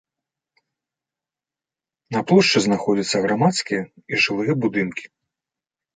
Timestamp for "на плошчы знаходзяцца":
2.17-3.17